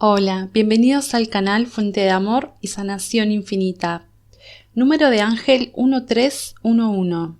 [0.00, 4.06] Hola, bienvenidos al canal Fuente de Amor y Sanación Infinita.
[4.72, 7.34] Número de ángel 1311.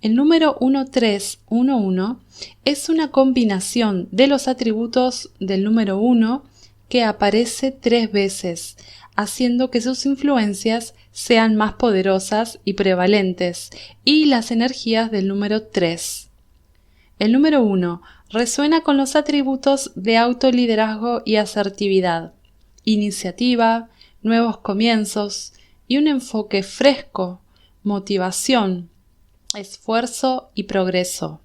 [0.00, 2.16] El número 1311
[2.64, 6.42] es una combinación de los atributos del número 1
[6.88, 8.76] que aparece tres veces,
[9.14, 13.70] haciendo que sus influencias sean más poderosas y prevalentes,
[14.04, 16.30] y las energías del número 3.
[17.20, 22.32] El número 1 resuena con los atributos de autoliderazgo y asertividad,
[22.84, 23.88] iniciativa,
[24.22, 25.52] nuevos comienzos
[25.88, 27.40] y un enfoque fresco,
[27.82, 28.88] motivación,
[29.54, 31.40] esfuerzo y progreso.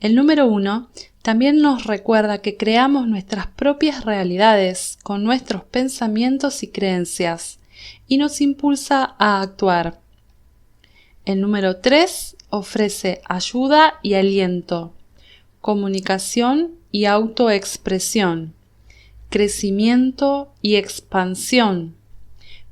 [0.00, 0.90] El número uno
[1.22, 7.60] también nos recuerda que creamos nuestras propias realidades con nuestros pensamientos y creencias
[8.08, 10.00] y nos impulsa a actuar.
[11.24, 14.92] El número 3 ofrece ayuda y aliento
[15.64, 18.52] comunicación y autoexpresión,
[19.30, 21.96] crecimiento y expansión,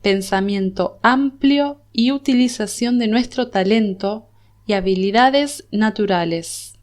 [0.03, 4.29] pensamiento amplio y utilización de nuestro talento
[4.67, 6.75] y habilidades naturales.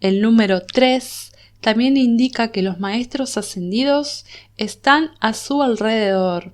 [0.00, 4.26] El número 3 también indica que los maestros ascendidos
[4.58, 6.52] están a su alrededor,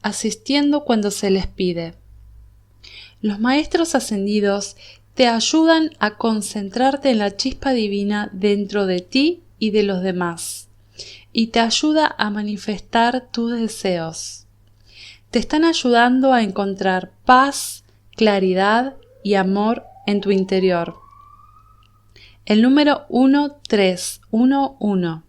[0.00, 1.96] asistiendo cuando se les pide.
[3.20, 4.76] Los maestros ascendidos
[5.14, 10.68] te ayudan a concentrarte en la chispa divina dentro de ti y de los demás,
[11.32, 14.46] y te ayuda a manifestar tus deseos.
[15.30, 17.84] Te están ayudando a encontrar paz,
[18.16, 20.96] claridad y amor en tu interior.
[22.44, 25.22] El número 1311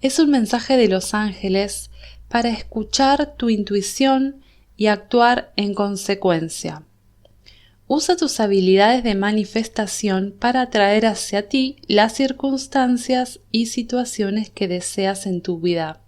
[0.00, 1.90] es un mensaje de los ángeles
[2.28, 4.42] para escuchar tu intuición
[4.76, 6.82] y actuar en consecuencia.
[7.90, 15.24] Usa tus habilidades de manifestación para atraer hacia ti las circunstancias y situaciones que deseas
[15.24, 16.02] en tu vida.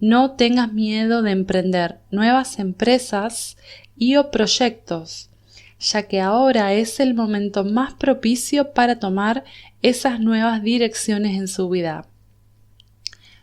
[0.00, 3.58] No tengas miedo de emprender nuevas empresas
[3.94, 5.28] y o proyectos,
[5.78, 9.44] ya que ahora es el momento más propicio para tomar
[9.82, 12.06] esas nuevas direcciones en su vida.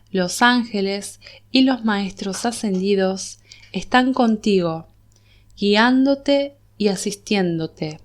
[0.09, 1.19] Los ángeles
[1.51, 3.37] y los maestros ascendidos
[3.73, 4.87] están contigo,
[5.55, 7.99] guiándote y asistiéndote.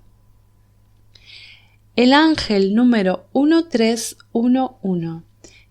[1.97, 5.25] El ángel número 1311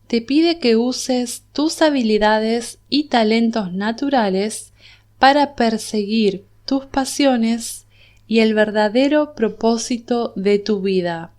[0.08, 4.74] te pide que uses tus habilidades y talentos naturales
[5.18, 7.86] para perseguir tus pasiones
[8.28, 11.31] y el verdadero propósito de tu vida.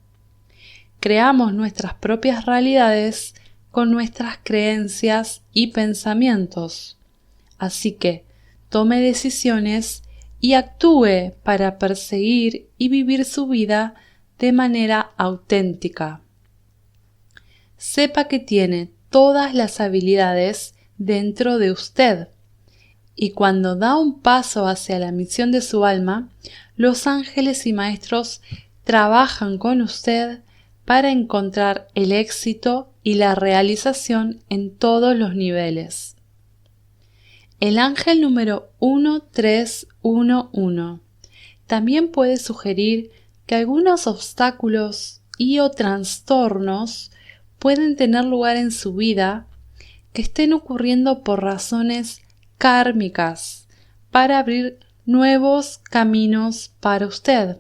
[1.01, 3.35] Creamos nuestras propias realidades
[3.71, 6.99] con nuestras creencias y pensamientos.
[7.59, 8.25] Así que
[8.69, 10.03] tome decisiones
[10.41, 13.95] y actúe para perseguir y vivir su vida
[14.39, 16.23] de manera auténtica.
[17.77, 22.29] Sepa que tiene todas las habilidades dentro de usted
[23.23, 26.31] y cuando da un paso hacia la misión de su alma,
[26.77, 28.41] los ángeles y maestros
[28.85, 30.41] trabajan con usted
[30.87, 36.17] para encontrar el éxito y la realización en todos los niveles.
[37.61, 41.01] El ángel número 1311
[41.67, 43.11] también puede sugerir
[43.45, 47.13] que algunos obstáculos y o trastornos
[47.59, 49.47] pueden tener lugar en su vida
[50.15, 52.23] que estén ocurriendo por razones
[52.57, 53.69] kármicas
[54.11, 57.59] para abrir nuevos caminos para usted.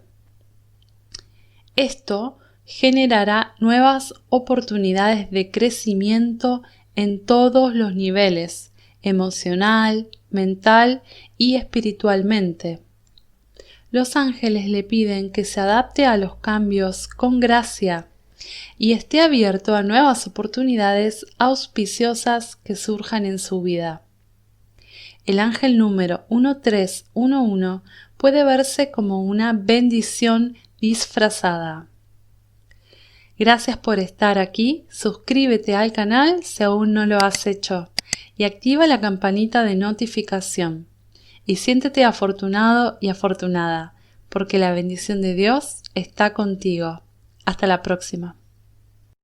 [1.76, 6.62] Esto generará nuevas oportunidades de crecimiento
[6.96, 8.69] en todos los niveles
[9.02, 11.02] emocional, mental
[11.36, 12.80] y espiritualmente.
[13.90, 18.06] Los ángeles le piden que se adapte a los cambios con gracia
[18.78, 24.02] y esté abierto a nuevas oportunidades auspiciosas que surjan en su vida.
[25.26, 27.82] El ángel número 1311
[28.16, 31.88] puede verse como una bendición disfrazada.
[33.38, 37.90] Gracias por estar aquí, suscríbete al canal si aún no lo has hecho
[38.40, 40.86] y activa la campanita de notificación.
[41.44, 43.92] Y siéntete afortunado y afortunada,
[44.30, 47.02] porque la bendición de Dios está contigo.
[47.44, 48.39] Hasta la próxima.